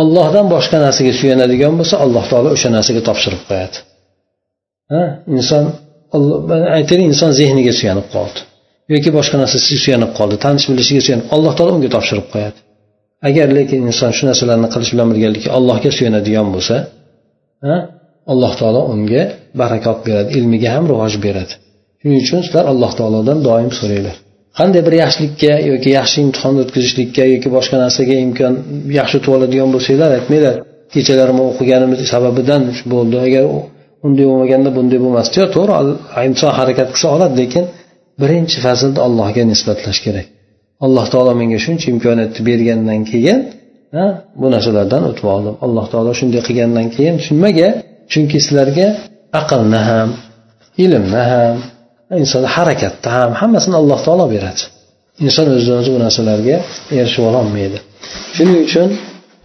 [0.00, 3.76] ollohdan boshqa narsaga suyanadigan bo'lsa alloh taolo o'sha narsaga topshirib qo'yadi.
[5.36, 5.64] Inson
[6.78, 8.40] aytaylik inson zehniga suyanib qoldi.
[8.92, 12.58] Yoki boshqa narsasiga suyanib qoldi tanish bilishiga suyanib alloh taolo unga topshirib qo'yadi.
[13.28, 16.76] Agar lekin inson shu narsalarni qilish bilan birgalikda allohga suyanadigan bo'lsa
[18.32, 19.22] alloh taolo unga
[19.60, 21.52] barakot beradi ilmiga ham rivoj beradi.
[22.00, 24.16] Shuning uchun sizlar alloh taolodan doim so'ranglar.
[24.58, 28.52] Qanday bir yaxshilikka yoki yaxshi imtihon o'tkazishlikka yoki boshqa narsaga imkon
[28.98, 30.54] yaxshi o'tib oladigan bo'lsanglar aytmanglar
[30.94, 33.16] kechalari o'qiganimiz sababidan bo'ldi.
[33.26, 33.44] Agar
[34.06, 35.72] unday bo'lmaganda bunday bo'lmasdi yo'q to'g'ri
[36.28, 37.64] inson harakat qilsa oladi lekin
[38.20, 40.26] birinchi farzand allohga nisbatlash kerak.
[40.86, 43.40] Alloh taolo menga shuncha imkoniyatni bergandan keyin
[44.40, 45.54] bu narsalardan o'tib oldim.
[45.66, 47.68] Alloh taolo shunday qilgandan keyin nimaga
[48.12, 48.88] chunki sizlarga
[49.40, 50.08] aqlni ham
[50.84, 51.56] ilmni ham
[52.22, 54.62] inson harakatni ham hammasini alloh taolo beradi.
[55.24, 56.56] Inson o'zidan o'zi bu narsalarga
[57.00, 57.78] erishib ololmaydi.
[58.36, 58.88] Shuning uchun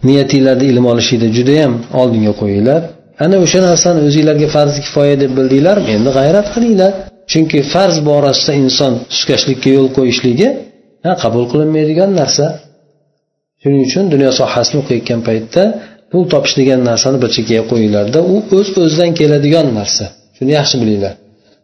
[0.08, 2.80] niyatinglarni ilm olishlikda judayam oldinga qo'yinglar.
[3.24, 5.88] Ana o'sha narsani o'zinglarga farz kifoya deb bildinglarmi?
[5.96, 6.92] Endi g'ayrat qilinglar.
[7.30, 10.48] Chunki farz borasida inson suskashlikka yo'l qo'yishligi
[11.22, 12.46] qabul qilinmaydigan narsa.
[13.62, 15.62] Shuning uchun dunyo sohasini o'qiyotgan paytda
[16.10, 20.04] pul topish degan narsani bir chekkaga qo'yinglarda u o'z o'zidan keladigan narsa.
[20.36, 21.14] Shuni yaxshi bilinglar.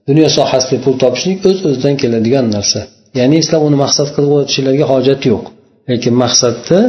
[0.09, 2.81] Dunyo sohasida pul topishlik o'z o'zidan keladigan narsa.
[3.18, 5.44] Ya'ni sizlar uni maqsad qilib o'tishinglarga hojat yo'q.
[5.90, 6.81] Lekin maqsadni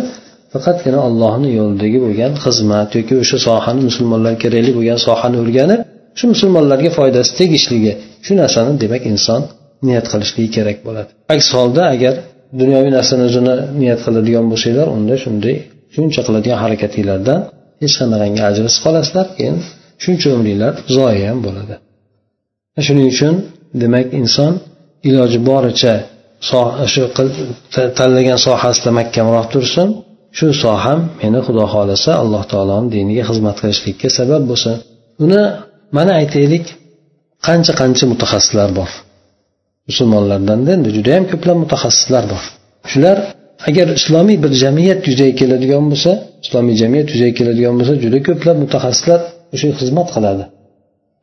[0.54, 5.82] faqatgina ollohni yo'lidagi bo'lgan xizmat yoki o'sha sohani musulmonlarga kerakli bo'lgan sohani o'rganib
[6.18, 7.94] shu musulmonlarga foydasi tegishligi
[8.26, 9.42] shu narsani demak inson
[9.88, 11.10] niyat qilishligi kerak bo'ladi.
[11.34, 12.14] Aks holda agar
[12.62, 15.56] dunyoviy narsani o'zini niyat qiladigan bo'lsanglar unda shunday
[15.96, 17.40] shuncha qiladigan harakatinglardan
[17.82, 19.56] hech qanaqangi ajrsiz qolasizlar keyin
[20.04, 21.76] shuncha umringlar zoya ham bo'ladi.
[22.88, 23.36] Shuning uchun
[23.82, 24.54] demak inson
[25.10, 25.94] iloji boricha
[26.94, 27.04] shu
[28.00, 29.90] tanlagan sohasida mahkamroq tursin.
[30.38, 34.76] Shu soham meni xudo xohlasa alloh taoloni diniga xizmat qilishlikka sabab bo'lsin.
[35.26, 35.42] Uni
[35.96, 36.66] mana aytaylik
[37.48, 38.90] qancha qancha mutaxassislar bor?
[39.90, 42.44] Musulmonlardanda endi judayam ko'plab mutaxassislar bor.
[42.92, 43.18] Shular
[43.70, 46.12] agar islomiy bir jamiyat yuzaga keladigan bo'lsa
[46.46, 49.20] islomiy jamiyat yuzaga keladigan bo'lsa juda ko'plab mutaxassislar
[49.54, 50.44] o'sha xizmat qiladi.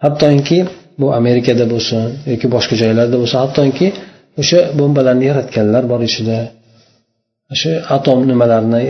[0.04, 0.58] Hattoki
[1.00, 3.88] bu amerikada bo'lsin yoki boshqa joylarda bo'lsin hattoki
[4.40, 6.38] o'sha bombalarni yaratganlar bor ichida
[7.54, 8.82] o'sha atom nimalarni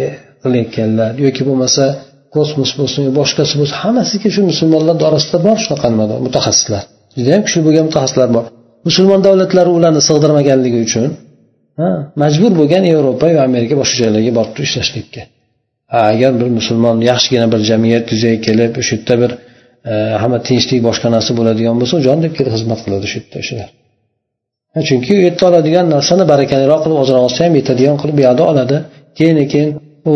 [0.42, 1.84] qilayotganlar yoki bo'lmasa
[2.34, 5.88] kosmos bo'lsin boshqasi bo'lsin hammasiga shu musulmonlar orasida bor shunaqa
[6.26, 6.82] mutaxassislar.
[7.18, 8.44] Judayam kuchli bo'lgan mutaxassislar bor.
[8.88, 11.04] Musulmon davlatlari ularni sig'dirmaganligi uchun
[12.22, 15.22] majbur bo'lgan yevropa va amerika boshqa joylarga borib turib ishlashlikka.
[16.10, 19.30] Agar bir musulmon yaxshigina bir jamiyat yuzaga kelib o'sha yerda bir
[19.90, 19.92] e,
[20.22, 23.68] hamma tinchlik boshqa narsa bo'ladigan bo'lsa jon deb kelib xizmat qiladi shu yerda o'shalar.
[24.88, 28.76] Chunki u yerda oladigan narsani barakaliroq qilib ozroq olsa ham yetadigan qilib bu yoqda oladi.
[29.18, 29.70] Keyin keyin
[30.12, 30.14] u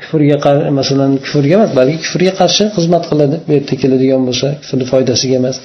[0.00, 0.36] kufrga
[0.80, 5.56] masalan kufrga emas balki kufrga qarshi xizmat qiladi bu yerda keladigan bo'lsa kufrni foydasiga emas.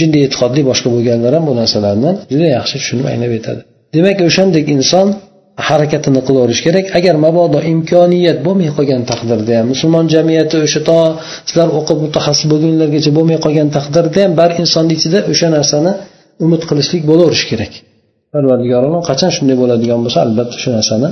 [0.00, 3.60] Jinday e'tiqodli boshqa bo'lganlar ham bu narsalarni juda yaxshi tushunib anglab yetadi
[3.96, 5.08] demak o'shandek inson
[5.68, 6.86] harakatini qilaverish kerak.
[6.98, 10.98] Agar mabodo imkoniyat bo'lmay qolgan taqdirda ham musulmon jamiyati o'sha to
[11.48, 15.92] sizlar o'qib mutaxassis bo'lgunlargacha bo'lmay qolgan taqdirda ham bar insonni ichida o'sha narsani
[16.44, 17.72] umid qilishlik bo'laverishi kerak.
[18.34, 21.08] Parvardigor qachon shunday bo'ladigan bo'lsa albatta shu narsani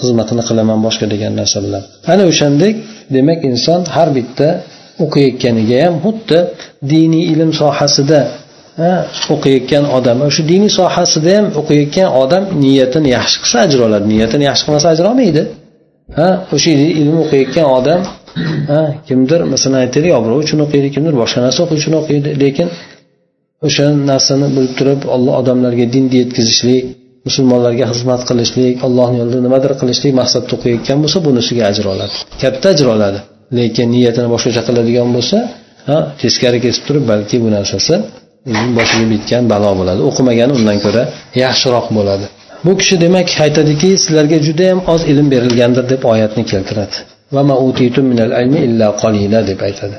[0.00, 1.82] xizmatini qilaman boshqa degan narsa bilan.
[2.12, 2.74] Ana o'shandek
[3.16, 4.48] demak inson har bitta
[5.04, 6.38] o'qiyotganiga ham xuddi
[6.92, 8.20] diniy ilm sohasida
[9.34, 14.06] o'qiyotgan odam shu diniy sohasida ham o'qiyotgan odam niyatini yaxshi qilsa ajr oladi.
[14.12, 15.42] Niyatini yaxshi qilmasa ajr olmaydi.
[16.18, 16.70] Ha o'sha
[17.02, 18.00] ilm o'qiyotgan odam
[18.70, 22.30] ha kimdir masalan aytaylik obro' uchun o'qiydi kimdir boshqa narsa o'qish uchun o'qiydi.
[22.42, 22.68] Lekin
[23.66, 26.84] o'sha narsani bilib turib alloh odamlarga dinni yetkazishlik
[27.26, 32.14] musulmonlarga xizmat qilishlik allohni yo'lida nimadir qilishlik maqsadda o'qiyotgan bo'lsa bunisiga ajr oladi.
[32.42, 33.18] Katta ajr oladi.
[33.58, 35.36] Lekin niyatini boshqacha qiladigan bo'lsa
[35.88, 37.94] ha teskari kesib turib balki bu narsasi
[38.78, 40.00] boshiga bitgan balo bo'ladi.
[40.08, 41.02] O'qimagani undan ko'ra
[41.44, 42.26] yaxshiroq bo'ladi.
[42.66, 46.96] Bu kishi demak aytadiki sizlarga judayam oz ilm berilgandir deb oyatni keltiradi.
[49.50, 49.96] Deb aytadi.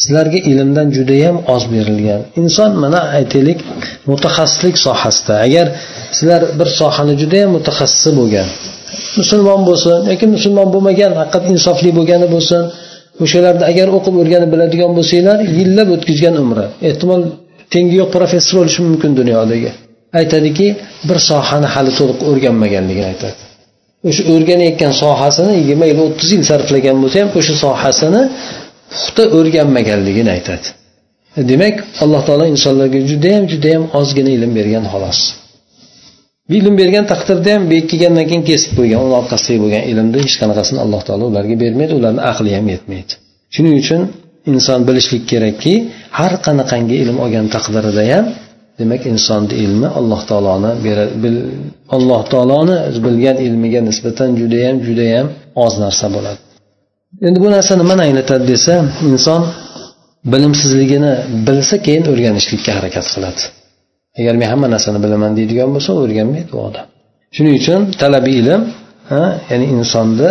[0.00, 2.20] Sizlarga ilmdan judayam oz berilgan.
[2.42, 3.58] Inson mana aytaylik
[4.10, 5.34] mutaxassislik sohasida.
[5.46, 5.66] Agar
[6.16, 8.48] sizlar bir sohani judayam mutaxassisi bo'lgan
[9.20, 12.62] musulmon bo'lsin yoki musulmon bo'lmagan haqiqat insofli bo'lgani bo'lsin
[13.24, 16.66] o'shalarni agar o'qib o'rganib biladigan bo'lsanglar yillab o'tkazgan umri.
[16.88, 17.20] Ehtimol
[17.74, 19.70] tengi yo'q professor bo'lishi mumkin dunyodagi
[20.20, 20.66] aytadiki
[21.08, 23.38] bir sohani hali to'liq o'rganmaganligini aytadi.
[24.08, 28.22] O'sha o'rganayotgan sohasini yigirma yil o'ttiz yil sarflagan bo'lsa ham o'sha sohasini
[28.92, 30.66] puxta o'rganmaganligini aytadi.
[31.38, 35.20] E, demak alloh taolo insonlarga judayam judayam ozgina ilm bergan xolos.
[36.58, 40.78] Ilm bergan taqdirda ham berib kelgandan keyin kesib qo'ygan uni orqasidagi bo'lgan ilmni hech qanaqasini
[40.84, 43.12] alloh taolo ularga bermaydi ularni aqli ham yetmaydi.
[43.54, 44.00] Shuning uchun
[44.52, 45.74] inson bilishlik kerakki
[46.18, 48.24] har qanaqangi ilm olgan taqdirida ham
[48.80, 50.70] demak insonni ilmi alloh taoloni
[51.96, 52.76] alloh taoloni
[53.06, 55.26] bilgan ilmiga nisbatan judayam judayam
[55.64, 56.40] oz narsa bo'ladi.
[57.26, 58.74] Endi bu narsa nimani anglatadi desa
[59.10, 59.42] inson
[60.32, 61.12] bilimsizligini
[61.46, 63.42] bilsa keyin o'rganishlikka harakat qiladi.
[64.20, 66.86] Agar men hamma narsani bilaman deydigan bo'lsa o'rganmaydi u odam.
[67.34, 68.62] Shuning uchun talabiy ilm
[69.50, 70.30] ya'ni insonni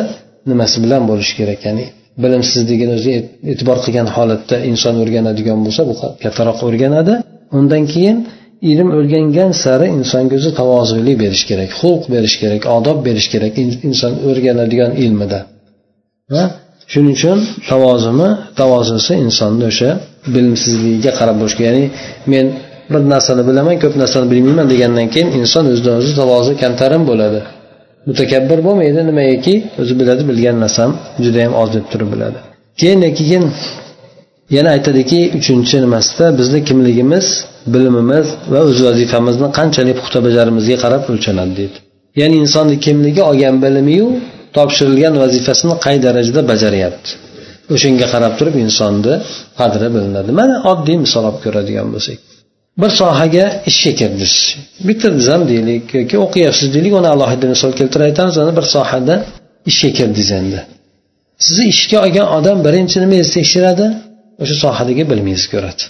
[0.52, 1.60] nimasi bilan bo'lishi kerak?
[1.68, 1.86] Ya'ni
[2.24, 3.12] bilimsizligini o'zi
[3.52, 7.14] e'tibor qilgan holatda inson o'rganadigan bo'lsa bu kattaroq o'rganadi.
[7.58, 8.18] Undan keyin
[8.72, 13.54] ilm o'rgangan sari insonga o'zi tavozilik berish kerak xulq berish kerak odob berish kerak
[13.90, 15.40] inson o'rganadigan ilmida.
[16.92, 17.38] Shuning uchun
[17.72, 19.90] tavozimi tavozusi insonni o'sha
[20.34, 21.86] bilimsizligiga qarab bo'lishi kerak ya'ni
[22.34, 22.46] men
[22.92, 27.40] bir narsani bilaman ko'p narsani bilmayman degandan keyin inson o'zidan o'zi tavozi kamtarin bo'ladi.
[28.10, 30.90] Mutakabbir bo'lmaydi nimagaki o'zi biladi bilgan narsam
[31.26, 32.38] judayam oz deb turib biladi.
[32.82, 33.46] Keyin keyin
[34.56, 37.26] yana aytadiki uchinchi nimasida bizni kimligimiz
[37.74, 41.78] bilimimiz va o'z vazifamizni qanchalik puxta bajarimizga qarab o'lchanadi deydi.
[42.20, 44.08] Ya'ni insonni kimligi olgan bilimiyu
[44.58, 47.10] topshirilgan vazifasini qay darajada bajaryapti?
[47.74, 49.14] O'shanga qarab turib insonni
[49.60, 50.32] qadri bilinadi.
[50.40, 52.18] Mana oddiy misol olib ko'radigan bo'lsak.
[52.82, 54.34] Bir sohaga ishga kirdiz.
[54.88, 59.16] Bitirdiz ham deylik yoki o'qiyapsiz deylik uni alohida misol keltirib aytamiz ana bir sohada
[59.72, 60.60] ishga kirdingiz endi.
[61.46, 63.86] Sizni ishga olgan odam birinchi nimangizni tekshiradi
[64.42, 65.84] o'sha sohadagi bilmingizni ko'radi.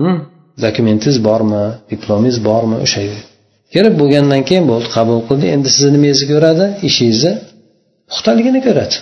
[0.00, 0.18] Hmm?
[0.64, 1.64] dokumentingiz bormi?
[1.90, 2.76] Diplomingiz bormi?
[2.84, 3.00] O'sha
[3.74, 5.46] kirib bo'lgandan keyin bo'ldi qabul qildi.
[5.54, 6.64] Endi sizni nimangizni ko'radi?
[6.88, 7.32] Ishingizni
[8.10, 8.96] puxtaligini ko'radi.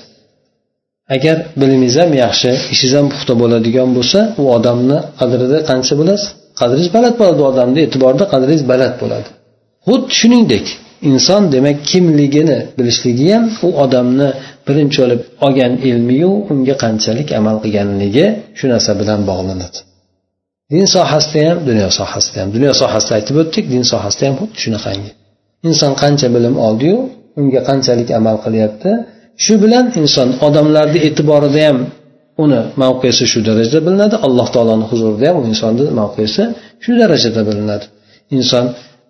[1.17, 6.29] Agar bilimingiz ham yaxshi ishingiz ham puxta bo'ladigan bo'lsa u odamni qadrida qancha bo'lasiz?
[6.61, 9.29] Qadringiz baland bo'ladi u odamni e'tiborida qadringiz baland bo'ladi.
[9.87, 10.67] Xuddi shuningdek
[11.11, 14.29] inson demak kimligini bilishligi ham u odamni
[14.67, 18.27] birinchi bo'lib olgan ilmiyu unga qanchalik amal qilganligi
[18.59, 19.79] shu narsa bilan bog'lanadi.
[20.75, 22.49] Din sohasida ham dunyo sohasida ham.
[22.57, 25.11] Dunyo sohasida aytib o'tdik din sohasida ham xuddi shunaqangi.
[25.69, 26.99] Inson qancha bilim oldiyu
[27.41, 28.91] unga qanchalik amal qilyapti?
[29.45, 31.79] Shu bilan inson odamlarni e'tiborida ham
[32.45, 34.17] uni mavqesi shu darajada bilinadi.
[34.27, 36.43] Alloh taoloni huzurida ham u insonni mavqesi
[36.85, 37.87] shu darajada bilinadi.
[38.37, 38.65] Inson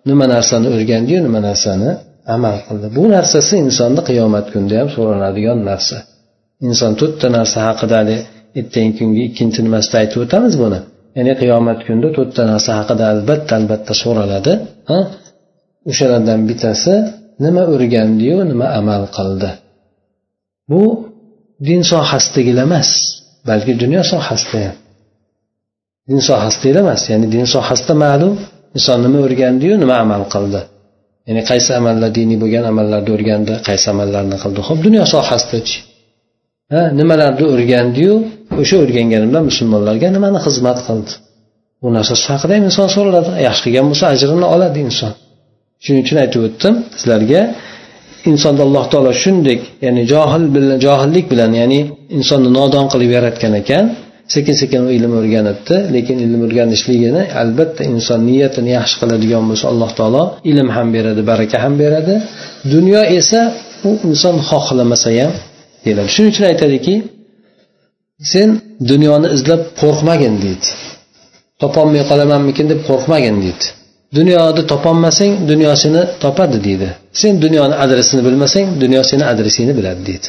[0.09, 1.89] nima narsani o'rgandiyu nima narsani
[2.35, 2.87] amal qildi?
[2.97, 5.97] Bu narsasi insonni qiyomat kunida ham so'ranadigan narsa.
[6.67, 8.23] Inson to'rtta narsa haqida haligi
[8.59, 10.79] ertangi kungi ikkinchi nimasida aytib o'tamiz buni.
[11.17, 14.53] Ya'ni qiyomat kunida to'rtta narsa haqida albatta albatta so'raladi
[15.89, 16.93] o'shalardan bittasi
[17.43, 19.49] nima o'rgandiyu nima amal qildi.
[20.71, 20.81] Bu
[21.67, 22.89] din sohasidagilar emas
[23.49, 24.75] balki dunyo sohasida ham.
[26.09, 28.33] Din sohasidagilar emas ya'ni din sohasida ma'lum
[28.77, 30.61] inson nima o'rgandiyu nima amal qildi.
[31.27, 34.59] Ya'ni qaysi amallar diniy bo'lgan amallarni o'rgandi qaysi amallarni qildi?
[34.67, 35.77] Ho'p dunyo sohasidachi
[36.71, 38.13] nimalarni o'rgandiyu?
[38.61, 41.11] O'sha o'rgangani bilan musulmonlarga nimani xizmat qildi?
[41.81, 45.11] Bu narsasi haqida ham inson so'raladi yaxshi qilgan bo'lsa ajrini oladi inson.
[45.83, 47.41] Shuning uchun aytib o'tdim sizlarga
[48.31, 51.79] insonni alloh taolo shunday ya'ni johil bilan johillik bilan ya'ni
[52.17, 53.85] insonni nodon qilib yaratgan ekan
[54.33, 59.91] sekin sekin u ilm o'rganibdi lekin ilm o'rganishligini albatta inson niyatini yaxshi qiladigan bo'lsa alloh
[59.99, 62.15] taolo ilm ham beradi baraka ham beradi.
[62.73, 63.41] Dunyo esa
[63.89, 65.31] u inson xohlamasa ham
[65.85, 66.09] deyiladi.
[66.15, 66.95] Shuning uchun aytadiki
[68.33, 68.49] sen
[68.91, 70.67] dunyoni izlab qo'rqmagin deydi.
[71.61, 73.65] Topolmay qolamanmikin deb qo'rqmagin deydi.
[74.17, 76.89] Dunyoni topolmasang dunyo seni topadi deydi.
[77.21, 80.27] Sen dunyoni adresini bilmasang dunyo seni adresingni biladi deydi.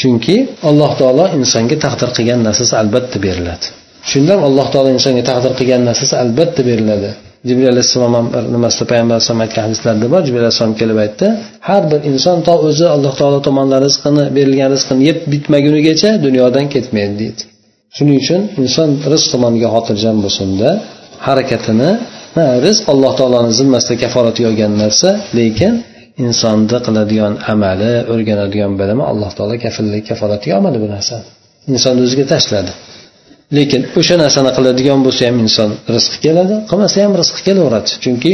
[0.00, 0.36] Chunki
[0.68, 3.66] alloh taolo insonga taqdir qilgan narsasi albatta beriladi.
[4.10, 7.10] Shundan alloh taolo insonga taqdir qilgan narsasi albatta beriladi.
[7.48, 10.20] Jibril alayhissalom ham nimasida payg'ambar alayhisalom aytgan hadislarda bor.
[10.26, 11.26] Jibril alayhissalom kelib aytdi
[11.68, 17.14] har bir inson to o'zi alloh taolo tomonidan rizqini berilgan rizqini yeb bitmagunigacha dunyodan ketmaydi
[17.22, 17.42] deydi.
[17.96, 20.68] Shuning uchun inson rizq tomoniga xotirjam bo'lsinda
[21.26, 21.90] harakatini
[22.66, 25.72] rizq alloh taoloni zimmasida kafolatiga olgan narsa lekin
[26.26, 31.26] insonni qiladigan amali o'rganadigan bilimi alloh taolo kafillik kafolatiga olmadi bu narsani.
[31.72, 32.72] Inson o'ziga tashladi.
[33.56, 37.90] Lekin o'sha narsani qiladigan bo'lsa ham inson rizqi keladi qilmasa ham rizqi kelaveradi.
[38.04, 38.32] Chunki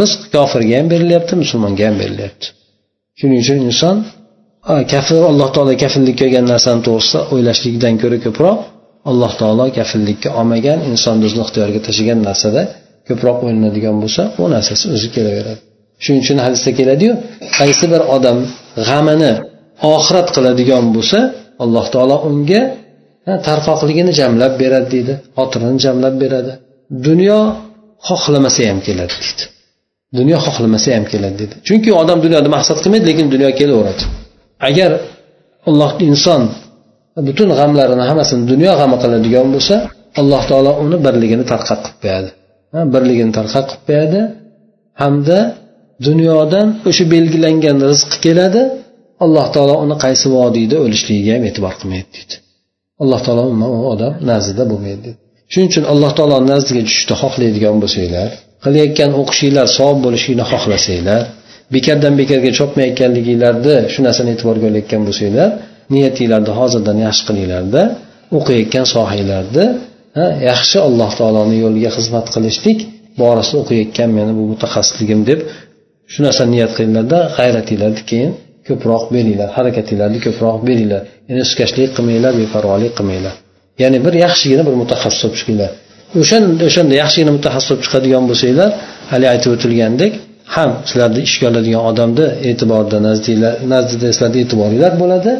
[0.00, 2.46] rizq kofirga ham berilyapti musulmonga ham berilyapti.
[3.18, 3.96] Shuning uchun inson
[4.92, 8.58] kafir alloh taolo kafillikka olgan narsani to'g'risida o'ylashlikdan ko'ra ko'proq
[9.10, 12.62] alloh taolo kafillikka olmagan insonni o'zini ixtiyoriga tashlagan narsada
[13.08, 15.60] ko'proq o'ylanadigan bo'lsa u narsasi o'zi kelaveradi.
[16.02, 17.12] Shuning uchun hadisda keladiyu
[17.58, 18.38] qaysi bir odam
[18.88, 19.32] g'amini
[19.94, 21.18] oxirat qiladigan bo'lsa
[21.64, 22.62] alloh taolo unga
[23.48, 26.52] tarqoqligini jamlab beradi deydi xotirini jamlab beradi.
[27.06, 27.38] Dunyo
[28.08, 29.44] xohlamasa ham keladi deydi.
[30.18, 31.54] Dunyo xohlamasa ham keladi deydi.
[31.68, 34.02] Chunki odam dunyoni maqsad qilmaydi lekin dunyo kelaveradi.
[34.68, 34.90] Agar
[35.68, 36.42] alloh inson
[37.26, 39.76] butun g'amlarini hammasini dunyo g'ami qiladigan bo'lsa
[40.20, 42.30] alloh taolo uni birligini tarqab qilib qo'yadi.
[42.94, 44.20] Birligini tarqab qilib qo'yadi
[45.02, 45.38] hamda
[46.08, 48.62] dunyodan o'sha belgilangan rizq keladi
[49.24, 52.34] alloh taolo uni qaysi vodiyda o'lishligiga ham e'tibor qilmaydi deydi.
[53.02, 53.42] Alloh taolo
[53.78, 55.16] u odam nazdida bo'lmaydi dedi.
[55.52, 58.28] Shuning uchun alloh taolo nazdiga tushishni xohlaydigan bo'lsanglar
[58.64, 61.22] qilayotgan o'qishinglar savob bo'lishini xohlasanglar
[61.74, 65.48] bekardan bekarga chopmayotganliginglarni shu narsani e'tiborga olayotgan bo'lsanglar
[65.94, 67.82] niyatinglarni hozirdan yaxshi qilinglarda
[68.38, 69.66] o'qiyotgan sohanglarni
[70.50, 72.78] yaxshi alloh taoloni yo'liga xizmat qilishlik
[73.20, 75.40] borasida o'qiyotgan meni bu mutaxassisligim deb
[76.12, 78.32] shu narsani niyat qilinglarda g'ayratinglarni keyin
[78.68, 81.02] ko'proq beringlar harakatinglarni ko'proq beringlar.
[81.28, 83.34] Ya'ni suskashlik qilmanglar beparvolik qilmanglar.
[83.82, 85.72] Ya'ni bir yaxshigina bir mutaxassis bo'lib chiqinglar
[86.20, 88.70] o'shanda o'shanda yaxshigina mutaxassis bo'lib chiqadigan bo'lsanglar
[89.12, 90.12] haligi aytib o'tilgandek
[90.56, 92.98] ham sizlarni ishga oladigan odamni e'tiborida
[93.74, 95.30] nazdida sizlarni e'tiboringlar bo'ladi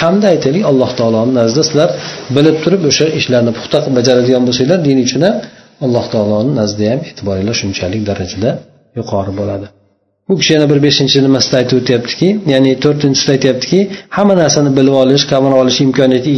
[0.00, 1.88] hamda aytaylik alloh taoloni nazdida sizlar
[2.36, 5.36] bilib turib o'sha ishlarni puxta qilib bajaradigan bo'lsanglar din uchun ham
[5.86, 8.50] alloh taoloni nazdida ham e'tiboringlar shunchalik darajada
[8.98, 9.66] yuqori bo'ladi.
[10.28, 13.80] Bu kishi yana bir beshinchi nimasida aytib o'tyaptiki ya'ni to'rtinchisida aytyaptiki
[14.16, 16.30] hamma narsani bilib olish qamrab olish imkoniyati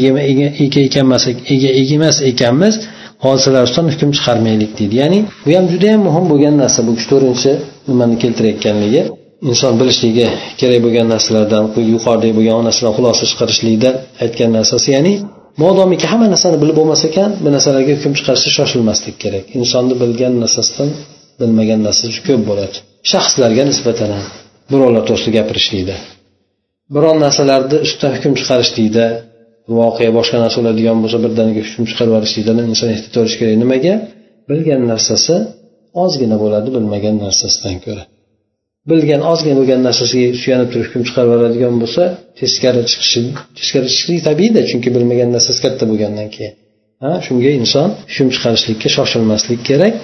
[0.64, 1.22] ega emas
[1.54, 2.74] ega emas ekanmiz.
[3.24, 4.94] Hodisalar ustidan hukm chiqarmaylik deydi.
[5.02, 6.78] Ya'ni bu ham juda yam muhim bo'lgan narsa.
[6.86, 7.52] Bu kishi to'rtinchi
[7.88, 9.02] nimani keltirayotganligi.
[9.50, 10.26] Inson bilishligi
[10.60, 13.90] kerak bo'lgan narsalardan yuqoridagi bo'lgan narsadan xulosa chiqarishlikda
[14.24, 14.88] aytgan narsasi.
[14.96, 15.12] Ya'ni
[15.62, 19.44] modomiki hamma narsani bilib bo'lmas ekan bu narsalarga hukm chiqarishda shoshilmaslik kerak.
[19.58, 20.88] Insonni bilgan narsasidan
[21.40, 22.78] bilmagan narsasi ko'p bo'ladi.
[23.12, 24.26] Shaxslarga nisbatan ham
[24.70, 25.96] birovlar to'g'risida gapirishlikda.
[26.94, 29.06] Biron narsalarni ustidan hukm chiqarishlikda
[29.78, 33.56] voqea boshqa narsa bo'ladigan bo'lsa birdaniga hukm chiqarib yuborishlikdan inson ehtiyot bo'lishi kerak.
[33.64, 33.94] Nimaga?
[34.50, 35.34] Bilgan narsasi
[36.04, 38.02] ozgina bo'ladi bilmagan narsasidan ko'ra.
[38.90, 42.02] Bilgan ozgina bo'lgan narsasiga suyanib turib hukm chiqarib yuboradigan bo'lsa
[42.40, 43.20] teskari chiqishi
[43.58, 46.54] teskari chiqishlik tabiiyda chunki bilmagan narsasi katta bo'lgandan keyin.
[47.02, 49.94] Ha shunga inson hukm chiqarishlikka shoshilmaslik kerak.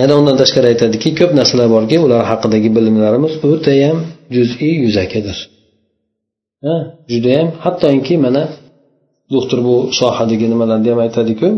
[0.00, 3.96] Yana undan tashqari aytadiki ko'p narsalar borki ular haqidagi bilimlarimiz o'tayam
[4.34, 5.38] juz'iy yuzakidir
[6.64, 6.76] ha
[7.12, 8.42] judayam hattoki mana
[9.34, 11.48] doktor bu sohadagi nimalarni ham aytadiku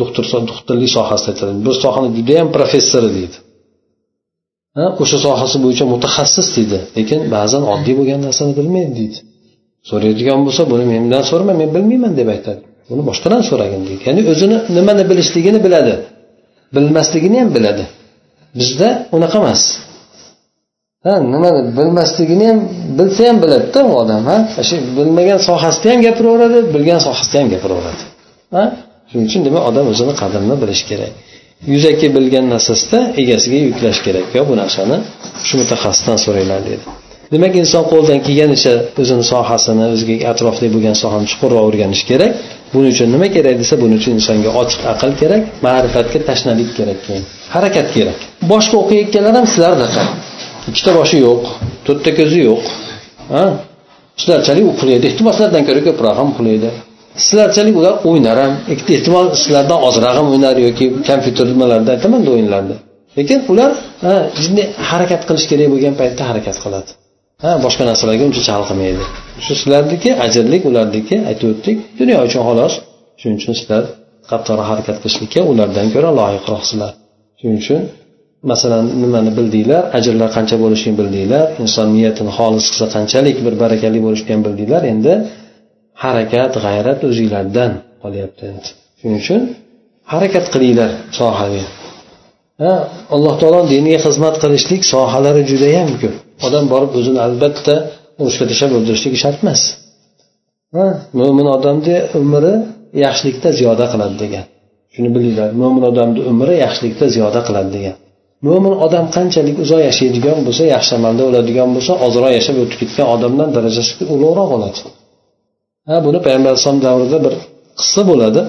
[0.00, 3.36] doktor doktorlik sohasida aytadi bir sohani judayam professori deydi.
[5.02, 9.18] O'sha sohasi bo'yicha mutaxassis deydi lekin ba'zan oddiy bo'lgan narsani bilmaydi deydi.
[9.90, 12.60] So'raydigan bo'lsa buni mendan so'rama men bilmayman deb aytadi.
[12.90, 14.02] Buni boshqadan so'ragin deydi.
[14.08, 15.94] Ya'ni o'zini nimani bilishligini biladi.
[16.76, 17.84] Bilmasligini ham biladi.
[18.60, 19.62] Bizda unaqa emas.
[21.06, 22.58] Ha nima bilmasligini ham
[22.98, 24.36] bilsa ham biladida u odam ha.
[24.68, 28.02] Shu bilmagan sohasida ham gapiraveradi bilgan sohasida ham gapiraveradi.
[28.54, 28.64] Ha?
[29.10, 31.12] Shuning uchun demak odam o'zini qadrini bilishi kerak.
[31.72, 34.26] Yuzaki bilgan narsasida egasiga yuklash kerak.
[34.36, 34.96] Yo bu narsani
[35.46, 36.84] shu mutaxassisdan so'ranglar deydi
[37.32, 42.32] demak inson qo'ldan kelganicha o'zini sohasini o'ziga atrofida bo'lgan sohani chuqurroq o'rganish kerak.
[42.74, 47.24] Buning uchun nima kerak desa buning uchun insonga ochiq aql kerak ma'rifatga tashnalik kerak keyin.
[47.54, 48.18] Harakat kerak.
[48.52, 50.02] Boshqa o'qiyotganlar ham sizlardaqa
[50.70, 51.42] ikkita boshi yo'q
[51.86, 52.62] to'rtta ko'zi yo'q
[54.20, 56.70] sizlarchalik uxlaydi ehtimol sizlardan ko'ra ko'proq ham uxlaydi
[57.26, 58.52] sizlarchalik ular o'ynar ham.
[58.96, 62.74] Ehtimol sizlardan ozroq ham o'ynar yoki kompyuter nimalarda aytamanda o'yinlarda.
[63.18, 63.70] Lekin ular
[64.42, 66.90] jiddiy harakat qilish kerak bo'lgan paytda harakat qiladi.
[67.42, 69.04] Ha boshqa narsalarga uncha chalg'imaydi
[69.44, 71.76] shu sizlarniki ajrlik ularniki aytib o'tdik.
[72.00, 72.74] Dunyo uchun xolos.
[73.20, 73.82] Shuning uchun sizlar
[74.30, 76.92] qattiqroq harakat qilishlikka ulardan ko'ra loyiqroqsizlar.
[77.40, 77.80] Shuning uchun
[78.50, 79.82] masalan nimani bildinglar?
[79.98, 81.44] Ajrlar qancha bo'lishini bildinglar.
[81.62, 84.82] Inson niyatini xolis qilsa qanchalik bir barakali bo'lishini ham bildinglar.
[84.92, 85.12] Endi
[86.04, 88.68] harakat g'ayrat o'zinglardan qolyapti endi.
[89.00, 89.40] Shuning uchun
[90.12, 91.64] harakat qilinglar sohaga.
[92.62, 92.72] Ha
[93.14, 96.14] alloh taolo diniga xizmat qilishlik sohalari judayam ko'p.
[96.46, 97.74] Odam borib o'zini albatta
[98.20, 99.60] urushga tashlab o'ldirishligi shart emas.
[101.18, 102.54] Mo'min odamni umri
[103.04, 104.44] yaxshilikda ziyoda qiladi degan.
[104.94, 107.96] Shuni bilinglar mo'min odamni umri yaxshilikda ziyoda qiladi degan.
[108.46, 113.48] Mo'min odam qanchalik uzoq yashaydigan bo'lsa yaxshi amalda o'ladigan bo'lsa ozroq yashab o'tib ketgan odamdan
[113.56, 114.80] darajasi ulug'roq bo'ladi.
[115.88, 117.34] Ha buni payg'ambar alayhisalom davrida bir
[117.80, 118.40] qissa bo'ladi.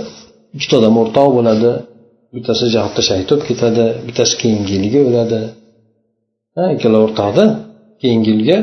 [0.56, 1.71] Ikkita odam o'rtoq bo'ladi
[2.36, 5.39] bittasi jihatda shahid bo'lib ketadi bittasi keyingi yilga o'ladi.
[6.56, 7.45] Ha ikkala o'rtoqda
[8.12, 8.58] yengilga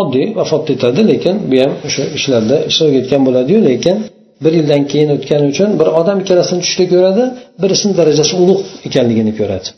[0.00, 3.96] oddiy vafot etadi lekin bu ham o'sha ishlarda ishtirok etgan bo'ladiyu lekin
[4.44, 7.24] bir yildan keyin o'tgani uchun bir odam ikkalasini tushda ko'radi
[7.62, 9.68] birisini darajasi ulug' ekanligini ko'radi.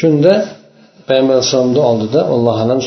[0.00, 0.32] Shunda
[1.08, 2.78] payg'ambar alayhissalomni oldida alloh alam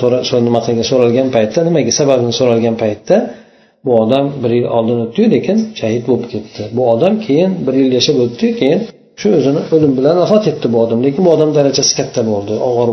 [0.47, 3.15] nima qilgan so'ralgan paytda nimaga sababini so'ralgan paytda
[3.85, 6.61] bu odam bir yil oldin o'tdiyu lekin shahid bo'lib ketdi.
[6.77, 8.79] Bu odam keyin bir yil yashab o'tdiyu keyin
[9.19, 10.99] shu o'zini o'lim bilan vafot etdi bu odam.
[11.05, 12.89] Lekin bu odam darajasi katta bo'ldi og'ir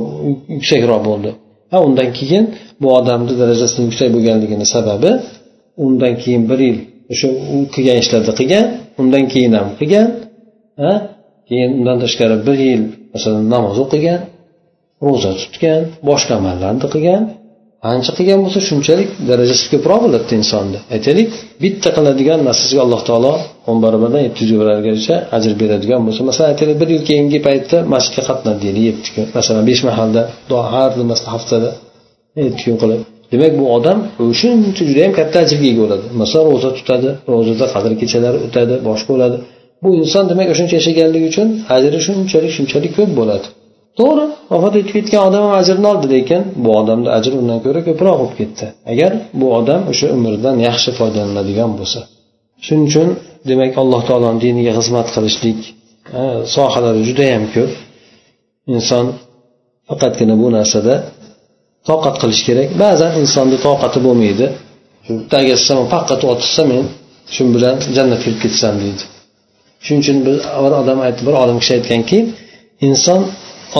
[0.56, 1.30] yuksakroq bo'ldi.
[1.72, 2.44] Ha undan keyin
[2.80, 5.10] bu odamni darajasini yuksak bo'lganligini sababi
[5.84, 6.78] undan keyin bir yil
[7.12, 8.64] o'sha u qilgan ishlarni qilgan
[9.00, 10.06] undan keyin ham qilgan
[10.82, 10.92] ha
[11.48, 12.82] keyin undan tashqari bir yil
[13.14, 14.20] masalan namoz o'qigan
[15.06, 17.22] ro'za tutgan boshqa amallarni qilgan
[17.92, 21.30] ancha qilgan bo'lsa shunchalik darajasi ko'proq bo'ladi insonni aytaylik
[21.64, 23.32] bitta qiladigan narsasiga alloh taolo
[23.70, 28.22] o'n barobardan yetti yuz barobargacha ajr beradigan bo'lsa masalan aytaylik bir yil keyingi paytda masjidga
[28.28, 29.24] qatnadi deylik yetti kun.
[29.38, 31.70] Masalan besh mahalda duo har nimasida haftada
[32.46, 33.00] yetti kun qilib.
[33.32, 33.98] Demak bu odam
[34.40, 36.04] shuncha judayam katta ajrga ega bo'ladi.
[36.22, 39.36] Masalan ro'za tutadi ro'zada qadr kechalari o'tadi boshqa bo'ladi.
[39.82, 43.46] Bu inson demak o'shuncha yashaganligi uchun ajri shunchalik shunchalik ko'p bo'ladi.
[43.98, 48.16] To'g'ri vafot etib ketgan odam ham ajrini oldi lekin bu odamni ajri undan ko'ra ko'proq
[48.20, 48.66] bo'lib ketdi.
[48.92, 52.00] Agar bu odam o'sha umridan yaxshi foydalanadigan bo'lsa.
[52.64, 53.08] Shuning uchun
[53.50, 55.60] demak alloh taoloni diniga xizmat qilishlik
[56.54, 57.72] sohalari judayam ko'p.
[58.76, 59.06] Inson
[59.88, 60.94] faqatgina bu narsada
[61.88, 62.68] toqat qilish kerak.
[62.84, 64.46] Ba'zan insonni toqati bo'lmaydi.
[65.32, 65.56] Tagiga
[65.94, 66.84] faqat otishsa men
[67.34, 69.02] shu bilan jannatga kirib ketsam deydi.
[69.84, 70.36] Shuning uchun bir
[70.80, 72.18] odam aytdi bir olim kishi aytganki
[72.88, 73.20] inson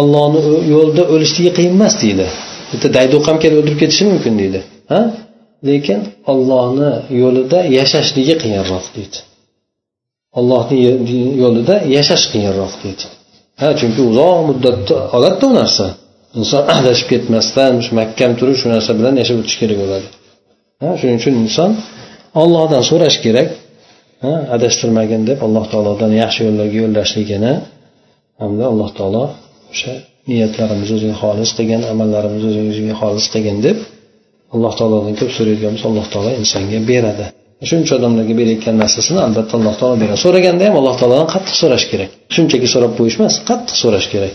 [0.01, 0.41] ollohni
[0.75, 2.27] yo'lida o'lishligi qiyin emas deydi.
[2.73, 4.61] Bitta daydoq ham kelib o'ldirib ketishi mumkin deydi.
[4.93, 5.01] Ha?
[5.69, 6.01] Lekin
[6.33, 6.91] ollohni
[7.23, 9.19] yo'lida yashashligi qiyinroq deydi.
[10.39, 10.77] Ollohni
[11.43, 13.05] yo'lida yashash qiyinroq deydi.
[13.61, 15.87] Ha chunki uzoq muddatni oladida u narsa.
[16.41, 20.09] Inson adashib ketmasdan mahkam turib shu narsa bilan yashab o'tish kerak bo'ladi.
[20.83, 21.71] Ha shuning uchun inson
[22.43, 23.49] ollohdan so'rash kerak.
[24.57, 27.53] Adashtirmagin deb alloh taolodan yaxshi yo'llarga yo'llashligini
[28.43, 29.25] hamda alloh taolo
[29.73, 29.93] o'sha
[30.31, 33.79] niyatlarimizni o'zing xolis qilgin amallarimizni o'ziga xolis qilgin deb
[34.55, 37.27] alloh taolodan ko'p so'raydigan bo'lsa alloh taolo insonga beradi.
[37.71, 40.19] Shuncha odamlarga berayotgan narsasini albatta alloh taolo beradi.
[40.27, 42.11] So'raganda ham alloh taolodan qattiq so'rash kerak.
[42.35, 44.35] Shunchaki so'rab qo'yish emas qattiq so'rash kerak.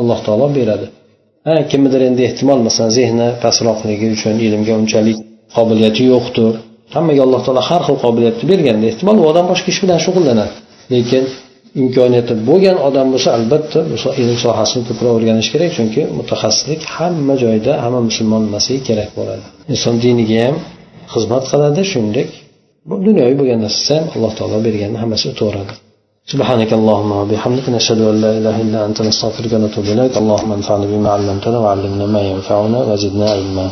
[0.00, 0.86] Alloh taolo beradi.
[1.46, 5.18] Ha kimnidir endi ehtimol masalan zehni pastroqligi uchun ilmga unchalik
[5.56, 6.54] qobiliyati yo'qdir.
[6.94, 10.54] Hammaga alloh taolo har xil qobiliyatni berganda ehtimol u odam boshqa ish bilan shug'ullanadi.
[10.94, 11.24] Lekin
[11.81, 13.79] imkoniyati bo'lgan odam bo'lsa albatta
[14.21, 19.95] ilm sohasini ko'proq o'rganish kerak chunki mutaxassislik hamma joyda hamma musulmon emasligi kerak bo'ladi inson
[20.05, 20.55] diniga ham
[21.13, 22.29] xizmat qiladi shuningdek
[23.07, 25.75] dunyoviy bo'lgan narsasi ham alloh taolo berganni hammasi o'taveradi
[26.33, 31.09] سبحانك اللهم وبحمدك نشهد أن لا إله إلا أنت نستغفرك ونتوب إليك اللهم انفعنا بما
[31.15, 33.65] علمتنا وعلمنا ما ينفعنا وزدنا علما